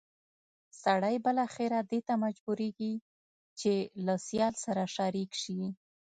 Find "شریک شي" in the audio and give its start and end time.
4.95-5.61